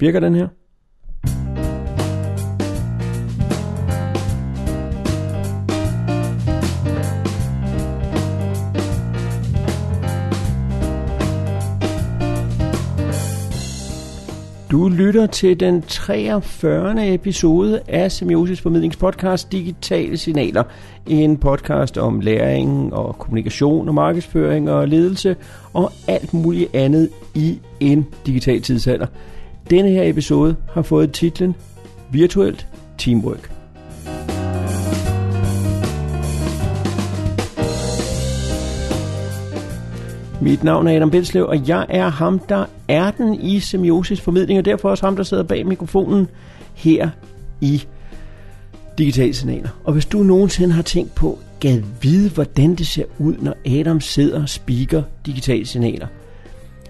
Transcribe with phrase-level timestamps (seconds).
[0.00, 0.48] Virker den her?
[14.70, 17.14] Du lytter til den 43.
[17.14, 20.62] episode af Semiosis Formidlingspodcast Digitale Signaler.
[21.06, 25.36] En podcast om læring og kommunikation og markedsføring og ledelse
[25.72, 29.06] og alt muligt andet i en digital tidsalder.
[29.70, 31.54] Denne her episode har fået titlen
[32.12, 32.66] Virtuelt
[32.98, 33.52] Teamwork.
[40.42, 44.58] Mit navn er Adam Bilslev, og jeg er ham, der er den i semiosis formidling,
[44.58, 46.28] og derfor også ham, der sidder bag mikrofonen
[46.74, 47.10] her
[47.60, 47.82] i
[48.98, 49.68] Digitale Signaler.
[49.84, 54.00] Og hvis du nogensinde har tænkt på, gad vide, hvordan det ser ud, når Adam
[54.00, 56.06] sidder og speaker digitale signaler,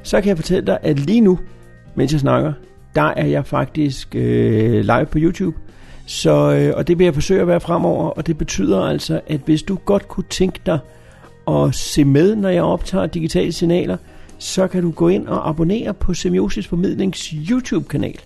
[0.03, 1.39] så kan jeg fortælle dig, at lige nu,
[1.95, 2.53] mens jeg snakker,
[2.95, 5.57] der er jeg faktisk øh, live på YouTube.
[6.06, 9.41] Så, øh, og det vil jeg forsøge at være fremover, og det betyder altså, at
[9.45, 10.78] hvis du godt kunne tænke dig
[11.48, 13.97] at se med, når jeg optager digitale signaler,
[14.39, 18.19] så kan du gå ind og abonnere på Semiosis Formidlings YouTube-kanal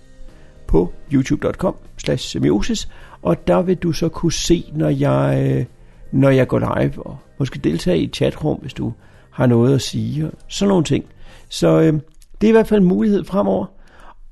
[0.67, 2.89] på youtube.com slash semiosis,
[3.21, 5.65] og der vil du så kunne se, når jeg, øh,
[6.11, 8.93] når jeg går live, og måske deltage i et chatrum, hvis du
[9.29, 11.05] har noget at sige, og sådan nogle ting.
[11.49, 11.93] Så øh,
[12.41, 13.65] det er i hvert fald en mulighed fremover,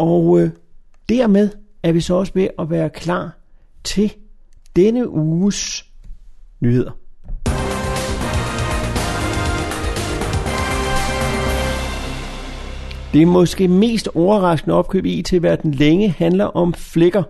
[0.03, 0.49] og øh,
[1.09, 1.49] dermed
[1.83, 3.37] er vi så også ved at være klar
[3.83, 4.13] til
[4.75, 5.85] denne uges
[6.59, 6.91] nyheder.
[13.13, 17.23] Det måske mest overraskende opkøb i IT-verden længe handler om flækker.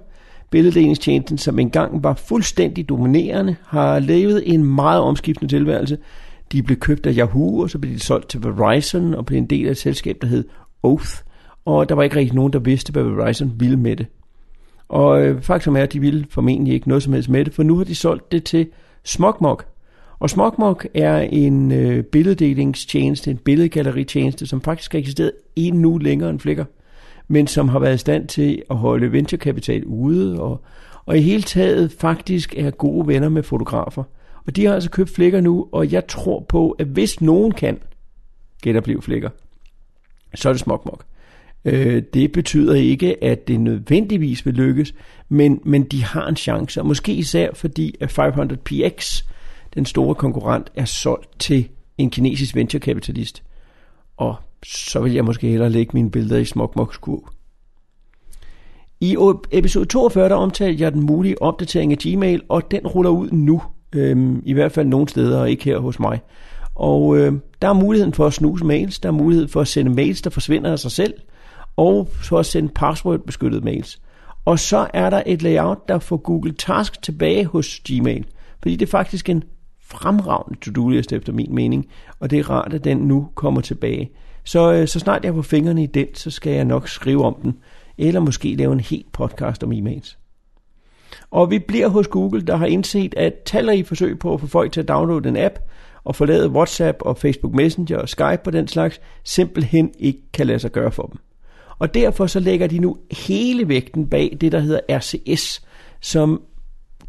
[0.52, 5.97] Billeddelingstjenesten, som engang var fuldstændig dominerende, har levet en meget omskiftende tilværelse.
[6.52, 9.45] De blev købt af Yahoo, og så blev de solgt til Verizon og blev en
[9.45, 10.43] del af et selskab, der hed
[10.83, 11.23] Oath.
[11.66, 14.06] Og der var ikke rigtig nogen, der vidste, hvad Verizon ville med det.
[14.89, 17.64] Og øh, faktum er, at de ville formentlig ikke noget som helst med det, for
[17.64, 18.67] nu har de solgt det til
[19.03, 19.61] Smogmog,
[20.23, 26.39] og Smogmog er en øh, billeddelingstjeneste, en billedgalleritjeneste, som faktisk har eksisteret endnu længere end
[26.39, 26.64] Flickr,
[27.27, 30.61] men som har været i stand til at holde venturekapital ude, og,
[31.05, 34.04] og i hele taget faktisk er gode venner med fotografer.
[34.48, 37.80] Og de har altså købt Flickr nu, og jeg tror på, at hvis nogen kan
[38.64, 39.30] genopleve Flickr,
[40.36, 40.99] så er det Smogmog.
[41.65, 44.93] Øh, det betyder ikke, at det nødvendigvis vil lykkes,
[45.29, 49.23] men, men de har en chance, og måske især fordi at 500px
[49.73, 53.43] den store konkurrent er solgt til en kinesisk venturekapitalist.
[54.17, 54.35] Og
[54.65, 57.29] så vil jeg måske hellere lægge mine billeder i Smogmogs kurv.
[59.01, 59.17] I
[59.51, 63.61] episode 42 der omtalte jeg den mulige opdatering af Gmail, og den ruller ud nu.
[63.95, 66.21] Øhm, I hvert fald nogle steder, og ikke her hos mig.
[66.75, 69.91] Og øh, der er muligheden for at snuse mails, der er mulighed for at sende
[69.91, 71.13] mails, der forsvinder af sig selv,
[71.76, 74.02] og så at sende password-beskyttede mails.
[74.45, 78.26] Og så er der et layout, der får Google Task tilbage hos Gmail,
[78.61, 79.44] fordi det er faktisk en
[79.82, 81.88] fremragende to-do-liste efter min mening,
[82.20, 84.11] og det er rart, at den nu kommer tilbage.
[84.44, 87.26] Så, øh, så snart jeg får på fingrene i den, så skal jeg nok skrive
[87.26, 87.58] om den,
[87.98, 90.17] eller måske lave en helt podcast om e-mails.
[91.32, 94.72] Og vi bliver hos Google, der har indset, at talrige forsøg på at få folk
[94.72, 95.60] til at downloade en app
[96.04, 100.60] og forlade WhatsApp og Facebook Messenger og Skype på den slags, simpelthen ikke kan lade
[100.60, 101.20] sig gøre for dem.
[101.83, 105.61] Og derfor så lægger de nu hele vægten bag det, der hedder RCS,
[106.02, 106.42] som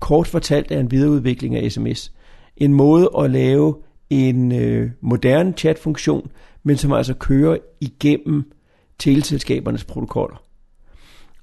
[0.01, 2.12] kort fortalt er en videreudvikling af sms
[2.57, 3.77] en måde at lave
[4.11, 6.31] en øh, moderne chatfunktion,
[6.63, 8.53] men som altså kører igennem
[8.99, 10.43] teleselskabernes protokoller.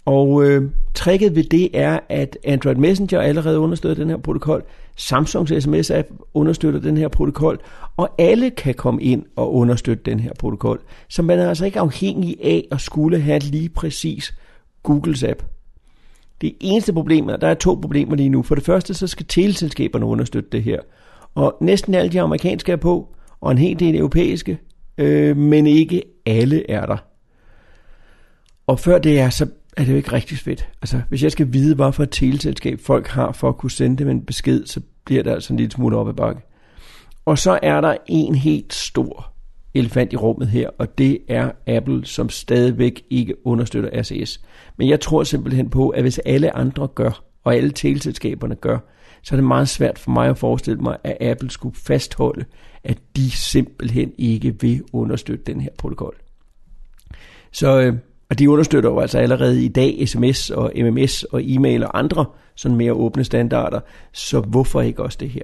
[0.06, 4.64] Og øh, tricket ved det er, at Android Messenger allerede understøtter den her protokol,
[4.98, 7.60] Samsungs SMS-app understøtter den her protokol,
[7.98, 10.82] og alle kan komme ind og understøtte den her protokol.
[11.10, 14.34] Så man er altså ikke afhængig af at skulle have lige præcis
[14.84, 15.44] Googles app.
[16.42, 18.44] Det eneste problem er, der er to problemer lige nu.
[18.44, 20.80] For det første, så skal teleselskaberne understøtte det her.
[21.36, 23.08] Og næsten alle de amerikanske er på,
[23.42, 24.60] og en hel del europæiske,
[24.98, 26.98] øh, men ikke alle er der.
[28.68, 29.48] Og før det er, så
[29.82, 30.70] er det jo ikke rigtig fedt.
[30.82, 33.98] Altså, hvis jeg skal vide, hvad for et teleselskab folk har for at kunne sende
[33.98, 36.42] dem en besked, så bliver det altså en lille smule op ad bakke.
[37.26, 39.34] Og så er der en helt stor
[39.74, 44.42] elefant i rummet her, og det er Apple, som stadigvæk ikke understøtter RCS.
[44.78, 48.78] Men jeg tror simpelthen på, at hvis alle andre gør, og alle teleselskaberne gør,
[49.24, 52.46] så er det meget svært for mig at forestille mig, at Apple skulle fastholde,
[52.84, 56.16] at de simpelthen ikke vil understøtte den her protokol.
[57.52, 57.96] Så øh,
[58.32, 62.26] og de understøtter jo altså allerede i dag sms og MMS og e-mail og andre
[62.56, 63.80] sådan mere åbne standarder,
[64.14, 65.42] så hvorfor ikke også det her?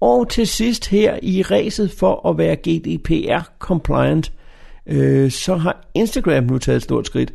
[0.00, 4.32] Og til sidst her i ræset for at være GDPR compliant,
[4.86, 7.34] øh, så har Instagram nu taget et stort skridt.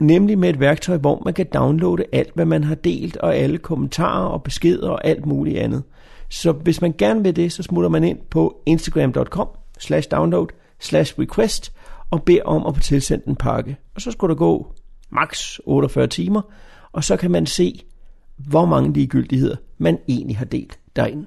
[0.00, 3.58] nemlig med et værktøj, hvor man kan downloade alt, hvad man har delt, og alle
[3.58, 5.82] kommentarer og beskeder og alt muligt andet.
[6.28, 9.48] Så hvis man gerne vil det, så smutter man ind på instagram.com
[9.78, 10.46] slash download
[10.80, 11.72] slash request
[12.10, 13.76] og beder om at få tilsendt en pakke.
[13.94, 14.74] Og så skulle der gå
[15.10, 16.42] maks 48 timer,
[16.92, 17.80] og så kan man se,
[18.36, 21.26] hvor mange ligegyldigheder man egentlig har delt derinde.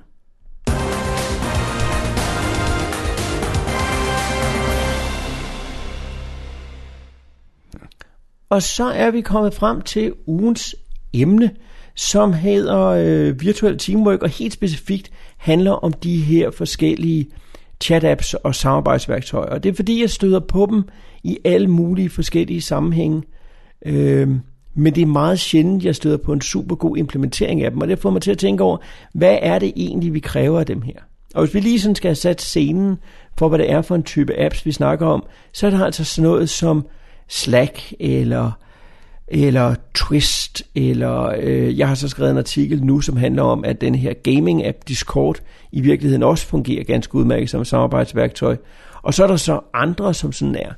[8.49, 10.75] Og så er vi kommet frem til ugens
[11.13, 11.51] emne,
[11.95, 17.29] som hedder øh, virtuel teamwork, og helt specifikt handler om de her forskellige
[17.83, 19.49] chat-apps og samarbejdsværktøjer.
[19.49, 20.83] Og det er fordi, jeg støder på dem
[21.23, 23.23] i alle mulige forskellige sammenhænge.
[23.85, 24.29] Øh,
[24.75, 27.87] men det er meget sjældent, jeg støder på en super god implementering af dem, og
[27.87, 28.77] det får mig til at tænke over,
[29.13, 30.99] hvad er det egentlig, vi kræver af dem her?
[31.35, 32.97] Og hvis vi lige sådan skal have sat scenen
[33.37, 36.03] for, hvad det er for en type apps, vi snakker om, så er der altså
[36.03, 36.87] sådan noget som
[37.27, 38.51] Slack eller
[39.27, 43.81] eller Twist, eller øh, jeg har så skrevet en artikel nu, som handler om, at
[43.81, 45.41] den her gaming-app Discord
[45.71, 48.57] i virkeligheden også fungerer ganske udmærket som samarbejdsværktøj.
[49.01, 50.71] Og så er der så andre, som sådan er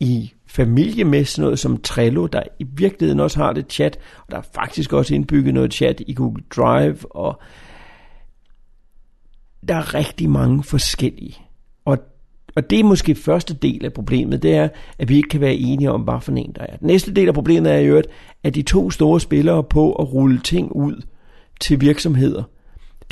[0.00, 4.30] i familie med sådan noget som Trello, der i virkeligheden også har det chat, og
[4.30, 7.40] der er faktisk også indbygget noget chat i Google Drive, og
[9.68, 11.36] der er rigtig mange forskellige.
[11.84, 11.98] Og
[12.58, 14.68] og det er måske første del af problemet, det er,
[14.98, 16.76] at vi ikke kan være enige om, hvad for en der er.
[16.76, 18.02] Den næste del af problemet er jo,
[18.44, 21.02] at de to store spillere på at rulle ting ud
[21.60, 22.42] til virksomheder,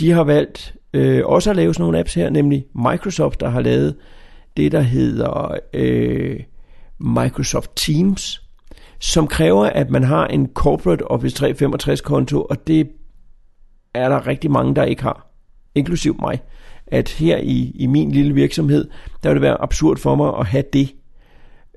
[0.00, 3.60] de har valgt øh, også at lave sådan nogle apps her, nemlig Microsoft, der har
[3.60, 3.96] lavet
[4.56, 6.40] det, der hedder øh,
[7.00, 8.42] Microsoft Teams,
[8.98, 12.88] som kræver, at man har en Corporate Office 365 konto, og det
[13.94, 15.30] er der rigtig mange, der ikke har,
[15.74, 16.40] inklusiv mig
[16.86, 18.88] at her i, i min lille virksomhed,
[19.22, 20.94] der vil det være absurd for mig at have det.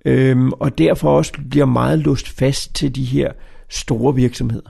[0.06, 3.32] Øhm, og derfor også bliver meget lust fast til de her
[3.70, 4.70] store virksomheder.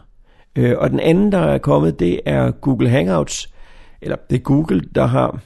[0.55, 3.49] Øh, og den anden, der er kommet, det er Google Hangouts,
[4.01, 5.39] eller det er Google, der har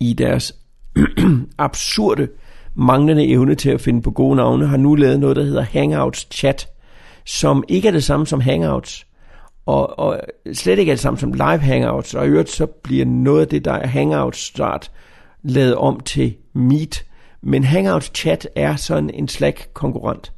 [0.00, 0.54] i deres
[1.58, 2.28] absurde
[2.74, 6.28] manglende evne til at finde på gode navne, har nu lavet noget, der hedder Hangouts
[6.30, 6.68] Chat,
[7.24, 9.05] som ikke er det samme som Hangouts,
[9.66, 10.20] og, og
[10.52, 13.64] slet ikke alt sammen som live hangouts, og i øvrigt så bliver noget af det,
[13.64, 14.90] der er hangouts start,
[15.42, 17.04] lavet om til Meet.
[17.42, 20.32] Men hangouts chat er sådan en Slack konkurrent.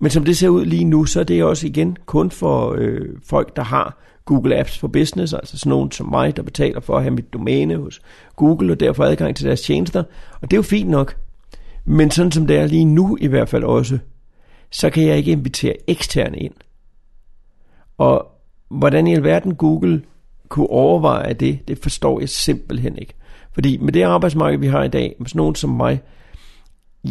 [0.00, 3.08] Men som det ser ud lige nu, så er det også igen kun for øh,
[3.24, 6.96] folk, der har Google Apps for Business, altså sådan nogen som mig, der betaler for
[6.96, 8.00] at have mit domæne hos
[8.36, 10.02] Google, og derfor adgang til deres tjenester.
[10.40, 11.16] Og det er jo fint nok.
[11.84, 13.98] Men sådan som det er lige nu i hvert fald også,
[14.70, 16.54] så kan jeg ikke invitere eksterne ind.
[17.98, 18.39] Og
[18.70, 20.02] hvordan i alverden Google
[20.48, 23.14] kunne overveje det, det forstår jeg simpelthen ikke.
[23.52, 26.00] Fordi med det arbejdsmarked, vi har i dag, med sådan nogen som mig,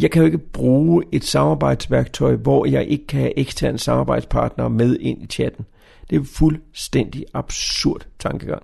[0.00, 4.96] jeg kan jo ikke bruge et samarbejdsværktøj, hvor jeg ikke kan have eksterne samarbejdspartnere med
[5.00, 5.64] ind i chatten.
[6.10, 8.62] Det er fuldstændig absurd tankegang.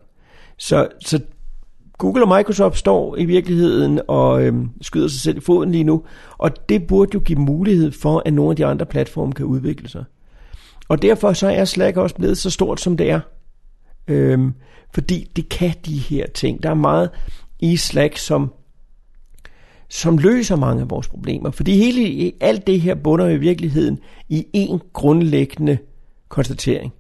[0.59, 1.21] Så, så
[1.99, 6.03] Google og Microsoft står i virkeligheden og øhm, skyder sig selv i foden lige nu,
[6.39, 9.89] og det burde jo give mulighed for, at nogle af de andre platforme kan udvikle
[9.89, 10.05] sig.
[10.89, 13.21] Og derfor så er Slack også blevet så stort, som det er.
[14.09, 14.53] Øhm,
[14.95, 16.63] fordi det kan de her ting.
[16.63, 17.11] Der er meget
[17.61, 18.53] i Slack, som,
[19.89, 21.51] som løser mange af vores problemer.
[21.51, 23.99] Fordi hele, alt det her bunder i virkeligheden
[24.29, 25.79] i en grundlæggende
[26.29, 26.93] konstatering.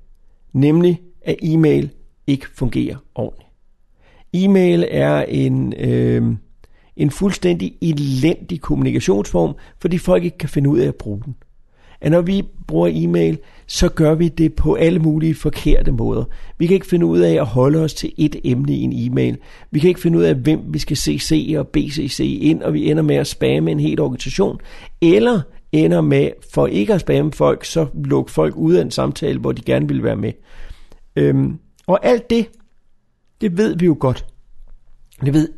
[0.52, 1.90] Nemlig, at e-mail
[2.26, 3.50] ikke fungerer ordentligt.
[4.34, 6.36] E-mail er en, øh,
[6.96, 11.36] en fuldstændig elendig kommunikationsform, fordi folk ikke kan finde ud af at bruge den
[12.00, 16.24] at når vi bruger e-mail, så gør vi det på alle mulige forkerte måder.
[16.58, 19.38] Vi kan ikke finde ud af at holde os til et emne i en e-mail.
[19.70, 22.90] Vi kan ikke finde ud af, hvem vi skal CC og BCC ind, og vi
[22.90, 24.60] ender med at spamme en hel organisation.
[25.00, 25.40] Eller
[25.72, 29.52] ender med, for ikke at spamme folk, så lukke folk ud af en samtale, hvor
[29.52, 30.32] de gerne vil være med.
[31.16, 32.48] Øhm, og alt det,
[33.40, 34.26] det ved vi jo godt.
[35.24, 35.48] Det ved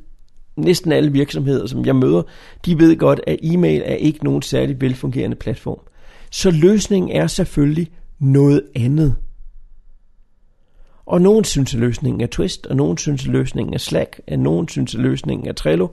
[0.56, 2.22] næsten alle virksomheder, som jeg møder,
[2.64, 5.80] de ved godt, at e-mail er ikke nogen særlig velfungerende platform.
[6.30, 9.16] Så løsningen er selvfølgelig noget andet.
[11.06, 14.38] Og nogen synes, at løsningen er Twist, og nogen synes, at løsningen er Slack, og
[14.38, 15.88] nogen synes, at løsningen er Trello.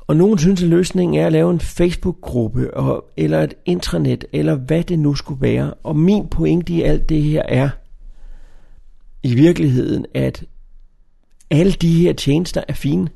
[0.00, 4.54] Og nogen synes, at løsningen er at lave en Facebook-gruppe, og, eller et intranet, eller
[4.54, 5.74] hvad det nu skulle være.
[5.74, 7.70] Og min pointe i alt det her er,
[9.22, 10.44] i virkeligheden, at
[11.50, 13.08] alle de her tjenester er fine.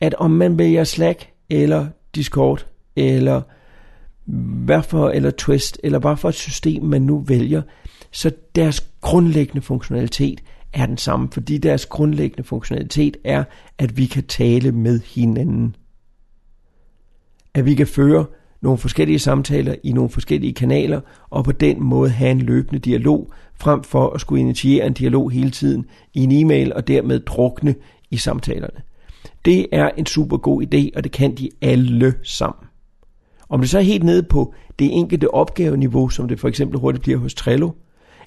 [0.00, 3.42] At om man vælger Slack, eller Discord, eller
[4.24, 7.62] hvad for, eller twist, eller hvad for et system man nu vælger,
[8.10, 13.44] så deres grundlæggende funktionalitet er den samme, fordi deres grundlæggende funktionalitet er,
[13.78, 15.76] at vi kan tale med hinanden.
[17.54, 18.26] At vi kan føre
[18.62, 21.00] nogle forskellige samtaler i nogle forskellige kanaler,
[21.30, 25.30] og på den måde have en løbende dialog, frem for at skulle initiere en dialog
[25.30, 27.74] hele tiden i en e-mail, og dermed drukne
[28.10, 28.80] i samtalerne.
[29.44, 32.66] Det er en super god idé, og det kan de alle sammen.
[33.52, 37.02] Om det så er helt nede på det enkelte opgaveniveau, som det for eksempel hurtigt
[37.02, 37.70] bliver hos Trello,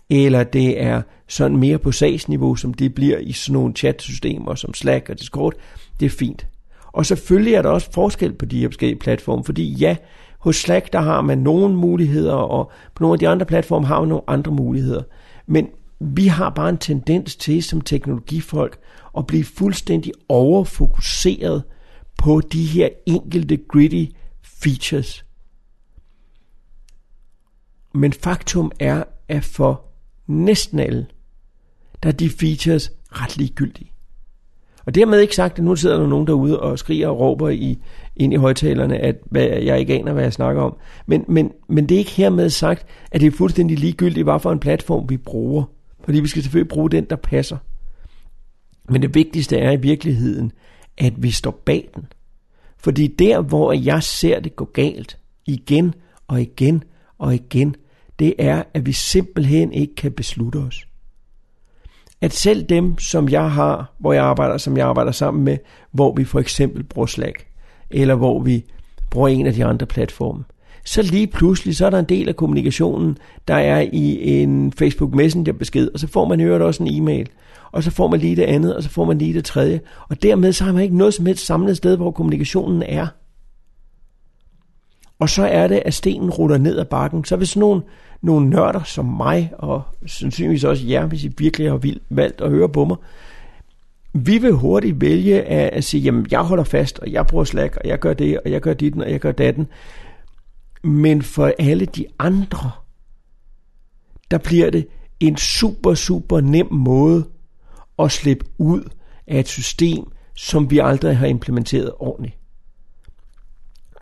[0.10, 4.74] eller det er sådan mere på sagsniveau, som det bliver i sådan nogle chatsystemer som
[4.74, 5.54] Slack og Discord,
[6.00, 6.48] det er fint.
[6.94, 9.96] Og selvfølgelig er der også forskel på de her forskellige platforme, fordi ja,
[10.40, 14.00] hos Slack der har man nogle muligheder, og på nogle af de andre platforme har
[14.00, 15.04] man nogle andre muligheder.
[15.48, 15.68] Men
[16.00, 18.78] vi har bare en tendens til som teknologifolk
[19.18, 21.64] at blive fuldstændig overfokuseret
[22.18, 24.06] på de her enkelte gritty
[24.66, 25.26] features.
[27.94, 29.82] Men faktum er, at for
[30.28, 31.06] næsten alle,
[32.04, 33.92] der er de features ret ligegyldige.
[34.86, 37.80] Og dermed ikke sagt, at nu sidder der nogen derude og skriger og råber i,
[38.16, 40.78] ind i højtalerne, at hvad, jeg ikke aner, hvad jeg snakker om.
[41.06, 44.52] Men, men, men det er ikke hermed sagt, at det er fuldstændig ligegyldigt, hvad for
[44.52, 45.64] en platform vi bruger.
[46.04, 47.58] Fordi vi skal selvfølgelig bruge den, der passer.
[48.90, 50.52] Men det vigtigste er i virkeligheden,
[50.98, 52.06] at vi står bag den.
[52.86, 55.94] Fordi der, hvor jeg ser det gå galt, igen
[56.28, 56.84] og igen
[57.18, 57.76] og igen,
[58.20, 60.88] det er, at vi simpelthen ikke kan beslutte os.
[62.22, 65.58] At selv dem, som jeg har, hvor jeg arbejder, som jeg arbejder sammen med,
[65.92, 67.48] hvor vi for eksempel bruger Slack,
[67.90, 68.66] eller hvor vi
[69.10, 70.44] bruger en af de andre platforme,
[70.86, 75.16] så lige pludselig, så er der en del af kommunikationen, der er i en Facebook
[75.16, 77.30] Messenger besked, og så får man hørt også en e-mail,
[77.72, 80.24] og så får man lige det andet, og så får man lige det tredje, og
[80.24, 83.08] dermed så har man ikke noget som helst samlet sted, hvor kommunikationen er.
[85.20, 87.26] Og så er det, at stenen ruller ned ad bakken.
[87.26, 87.82] Så hvis nogen,
[88.22, 92.70] nogle nørder som mig, og sandsynligvis også jer, hvis I virkelig har valgt at høre
[92.70, 92.98] på mig,
[94.14, 97.78] vi vil hurtigt vælge at, at sige, jamen jeg holder fast, og jeg bruger Slack,
[97.84, 99.68] og jeg gør det, og jeg gør dit, og jeg gør datten.
[100.86, 102.72] Men for alle de andre,
[104.32, 104.88] der bliver det
[105.20, 107.30] en super, super nem måde
[108.00, 108.90] at slippe ud
[109.28, 112.38] af et system, som vi aldrig har implementeret ordentligt.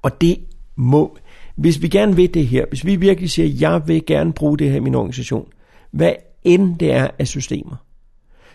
[0.01, 0.39] Og det
[0.75, 1.17] må,
[1.55, 4.69] hvis vi gerne vil det her, hvis vi virkelig siger, jeg vil gerne bruge det
[4.69, 5.47] her i min organisation,
[5.91, 6.13] hvad
[6.43, 7.75] end det er af systemer,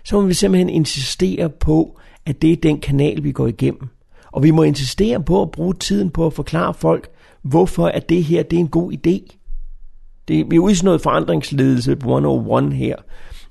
[0.04, 3.88] så må vi simpelthen insistere på, at det er den kanal, vi går igennem.
[4.32, 7.08] Og vi må insistere på at bruge tiden på at forklare folk,
[7.42, 9.36] hvorfor at det her det er en god idé.
[10.28, 12.96] Det, vi er ude i sådan noget forandringsledelse 101 her,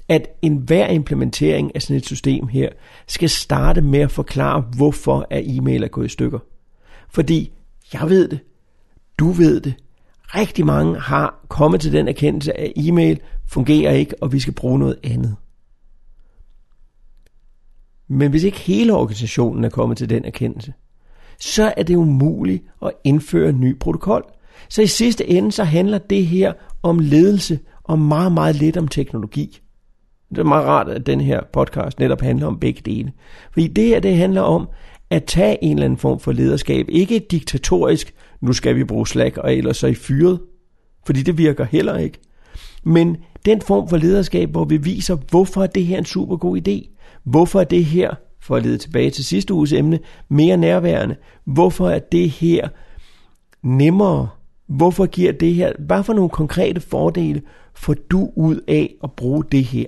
[0.10, 2.69] at enhver implementering af sådan et system her,
[3.07, 6.39] skal starte med at forklare, hvorfor er e-mail er gået i stykker.
[7.10, 7.51] Fordi
[7.93, 8.39] jeg ved det,
[9.19, 9.74] du ved det,
[10.36, 14.79] rigtig mange har kommet til den erkendelse, at e-mail fungerer ikke, og vi skal bruge
[14.79, 15.36] noget andet.
[18.07, 20.73] Men hvis ikke hele organisationen er kommet til den erkendelse,
[21.39, 24.23] så er det umuligt at indføre en ny protokol.
[24.69, 28.87] Så i sidste ende, så handler det her om ledelse og meget, meget lidt om
[28.87, 29.59] teknologi.
[30.29, 33.11] Det er meget rart, at den her podcast netop handler om begge dele.
[33.51, 34.67] Fordi det her, det handler om
[35.09, 36.85] at tage en eller anden form for lederskab.
[36.89, 40.39] Ikke et diktatorisk, nu skal vi bruge Slack, og ellers så i fyret.
[41.05, 42.19] Fordi det virker heller ikke.
[42.83, 46.57] Men den form for lederskab, hvor vi viser, hvorfor det her er en super god
[46.67, 46.97] idé.
[47.27, 51.15] Hvorfor er det her, for at lede tilbage til sidste uges emne, mere nærværende.
[51.46, 52.67] Hvorfor er det her
[53.63, 54.29] nemmere?
[54.67, 57.41] Hvorfor giver det her, hvad for nogle konkrete fordele
[57.74, 59.88] får du ud af at bruge det her?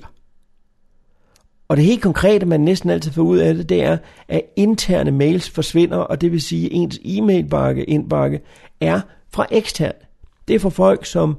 [1.68, 5.12] Og det helt konkrete, man næsten altid får ud af det, det er, at interne
[5.12, 8.42] mails forsvinder, og det vil sige, at ens e-mailbakke indbakke
[8.82, 9.02] er
[9.34, 9.94] fra eksterne.
[10.48, 11.38] Det er for folk, som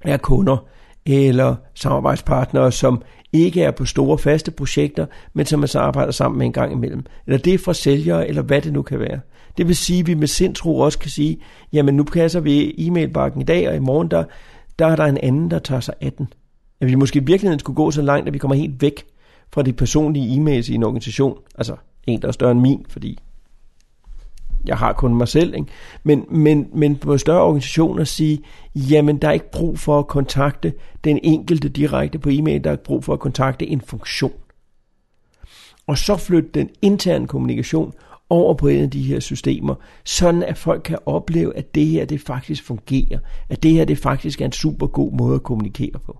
[0.00, 0.66] er kunder
[1.06, 3.02] eller samarbejdspartnere, som
[3.32, 6.72] ikke er på store faste projekter, men som man så arbejder sammen med en gang
[6.72, 7.04] imellem.
[7.26, 9.20] Eller det er fra sælgere, eller hvad det nu kan være.
[9.56, 11.38] Det vil sige, at vi med sindsro også kan sige,
[11.72, 14.24] jamen nu passer vi e-mailbakken i dag, og i morgen der,
[14.78, 16.28] der er der en anden, der tager sig af den.
[16.80, 19.04] At vi måske i virkeligheden skulle gå så langt, at vi kommer helt væk
[19.52, 21.38] fra de personlige e-mails i en organisation.
[21.54, 21.76] Altså
[22.06, 23.18] en, der er større end min, fordi
[24.66, 25.54] jeg har kun mig selv.
[25.54, 25.66] Ikke?
[26.02, 28.40] Men, men, men på større organisationer sige,
[28.74, 30.72] jamen der er ikke brug for at kontakte
[31.04, 34.32] den enkelte direkte på e-mail, der er brug for at kontakte en funktion.
[35.86, 37.92] Og så flytte den interne kommunikation
[38.30, 39.74] over på en af de her systemer,
[40.04, 43.98] sådan at folk kan opleve, at det her det faktisk fungerer, at det her det
[43.98, 46.18] faktisk er en super god måde at kommunikere på.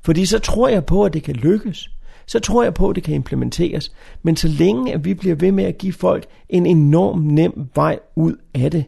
[0.00, 1.90] Fordi så tror jeg på, at det kan lykkes
[2.26, 3.92] så tror jeg på, at det kan implementeres.
[4.22, 7.98] Men så længe at vi bliver ved med at give folk en enorm nem vej
[8.16, 8.84] ud af det,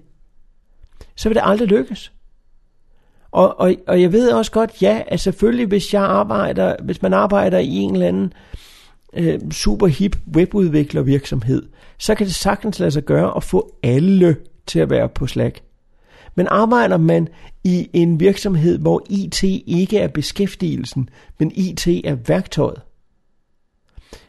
[1.16, 2.12] så vil det aldrig lykkes.
[3.30, 7.12] Og, og, og jeg ved også godt, ja, at selvfølgelig hvis jeg arbejder, hvis man
[7.12, 8.32] arbejder i en eller anden
[9.12, 11.62] øh, super hip webudviklervirksomhed,
[11.98, 15.60] så kan det sagtens lade sig gøre at få alle til at være på Slack.
[16.34, 17.28] Men arbejder man
[17.64, 22.80] i en virksomhed, hvor IT ikke er beskæftigelsen, men IT er værktøjet,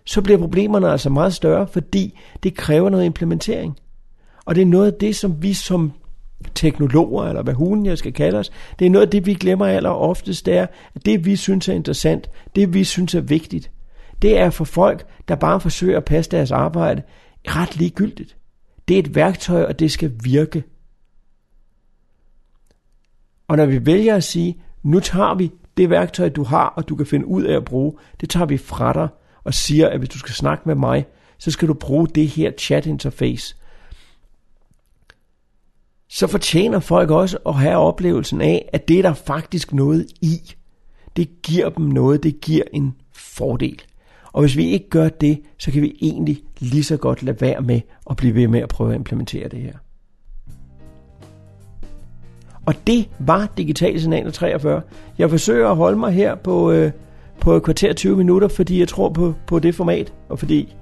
[0.07, 3.77] så bliver problemerne altså meget større, fordi det kræver noget implementering.
[4.45, 5.91] Og det er noget af det, som vi som
[6.55, 9.65] teknologer, eller hvad hunden jeg skal kalde os, det er noget af det, vi glemmer
[9.65, 13.71] aller oftest, det er, at det vi synes er interessant, det vi synes er vigtigt,
[14.21, 17.01] det er for folk, der bare forsøger at passe deres arbejde,
[17.47, 18.37] ret ligegyldigt.
[18.87, 20.63] Det er et værktøj, og det skal virke.
[23.47, 26.95] Og når vi vælger at sige, nu tager vi det værktøj, du har, og du
[26.95, 29.07] kan finde ud af at bruge, det tager vi fra dig,
[29.47, 31.05] og siger, at hvis du skal snakke med mig,
[31.37, 33.55] så skal du bruge det her chat interface.
[36.09, 40.55] Så fortjener folk også at have oplevelsen af, at det er der faktisk noget i.
[41.15, 43.81] Det giver dem noget, det giver en fordel.
[44.31, 47.61] Og hvis vi ikke gør det, så kan vi egentlig lige så godt lade være
[47.61, 49.73] med at blive ved med at prøve at implementere det her.
[52.65, 54.81] Og det var Digital Signaler 43.
[55.17, 56.91] Jeg forsøger at holde mig her på, øh,
[57.39, 60.75] på et kvarter 20 minutter, fordi jeg tror på, på det format, og fordi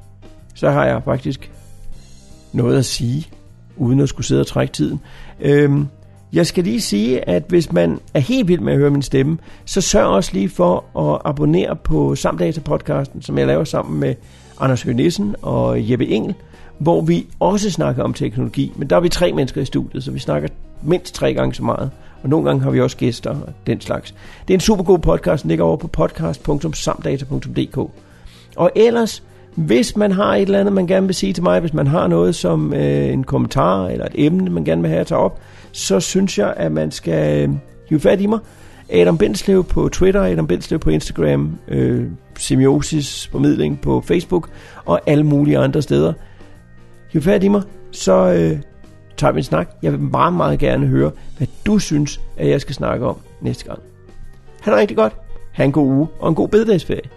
[0.56, 1.52] så har jeg faktisk
[2.54, 3.28] noget at sige,
[3.78, 5.00] uden at skulle sidde og trække tiden.
[5.42, 5.88] Øhm,
[6.34, 9.38] jeg skal lige sige, at hvis man er helt vild med at høre min stemme,
[9.66, 14.16] så sørg også lige for at abonnere på Samdata-podcasten, som jeg laver sammen med
[14.60, 16.36] Anders Høgh Nissen og Jeppe Engel,
[16.78, 18.72] hvor vi også snakker om teknologi.
[18.76, 20.50] Men der er vi tre mennesker i studiet, så vi snakker
[20.82, 21.92] mindst tre gange så meget.
[22.26, 24.16] Og nogle gange har vi også gæster og den slags.
[24.48, 27.78] Det er en super god podcast, den ligger over på podcast.samdata.dk.
[28.56, 29.24] Og ellers,
[29.56, 32.08] hvis man har et eller andet, man gerne vil sige til mig, hvis man har
[32.08, 35.40] noget som øh, en kommentar eller et emne, man gerne vil have at tage op,
[35.72, 37.56] så synes jeg, at man skal øh,
[37.90, 38.40] hive fat i mig.
[38.90, 44.50] Adam Bindslev på Twitter, Adam Bindslev på Instagram, øh, Semiosis formidling på Facebook
[44.86, 46.14] og alle mulige andre steder.
[47.12, 48.60] Hiv fat i mig, så øh,
[49.18, 49.70] tager vi en snak.
[49.82, 53.66] Jeg vil meget, meget gerne høre, hvad du synes, at jeg skal snakke om næste
[53.66, 53.80] gang.
[54.62, 55.14] Ha' det rigtig godt.
[55.52, 57.10] Ha' en god uge og en god bededagsferie.